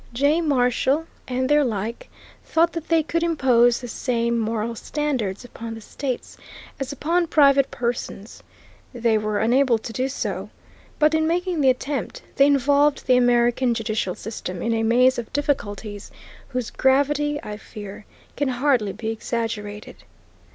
Jay, 0.13 0.41
Marshall, 0.41 1.05
and 1.27 1.47
their 1.47 1.63
like, 1.63 2.09
thought 2.43 2.73
that 2.73 2.87
they 2.87 3.03
could 3.03 3.21
impose 3.21 3.79
the 3.79 3.87
same 3.87 4.35
moral 4.39 4.73
standard 4.73 5.45
upon 5.45 5.75
the 5.75 5.79
states 5.79 6.37
as 6.79 6.91
upon 6.91 7.27
private 7.27 7.69
persons; 7.69 8.41
they 8.95 9.15
were 9.15 9.37
unable 9.37 9.77
to 9.77 9.93
do 9.93 10.09
so, 10.09 10.49
but 10.97 11.13
in 11.13 11.27
making 11.27 11.61
the 11.61 11.69
attempt 11.69 12.23
they 12.37 12.47
involved 12.47 13.05
the 13.05 13.15
American 13.15 13.75
judicial 13.75 14.15
system 14.15 14.59
in 14.63 14.73
a 14.73 14.81
maze 14.81 15.19
of 15.19 15.31
difficulties 15.33 16.09
whose 16.47 16.71
gravity, 16.71 17.39
I 17.43 17.57
fear, 17.57 18.07
can 18.35 18.47
hardly 18.47 18.93
be 18.93 19.11
exaggerated. 19.11 19.97